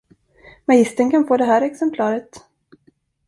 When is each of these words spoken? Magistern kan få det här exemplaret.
Magistern 0.65 1.09
kan 1.11 1.27
få 1.27 1.37
det 1.37 1.45
här 1.45 1.61
exemplaret. 1.61 2.39